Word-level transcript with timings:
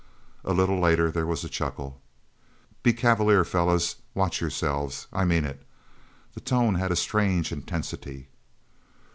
A 0.43 0.51
little 0.51 0.79
later, 0.79 1.11
there 1.11 1.27
was 1.27 1.43
a 1.43 1.47
chuckle. 1.47 2.01
"Be 2.81 2.91
cavalier, 2.91 3.43
fellas. 3.43 3.97
Watch 4.15 4.41
yourselves. 4.41 5.05
I 5.13 5.25
mean 5.25 5.45
it." 5.45 5.63
The 6.33 6.41
tone 6.41 6.73
had 6.73 6.91
a 6.91 6.95
strange 6.95 7.51
intensity. 7.51 8.27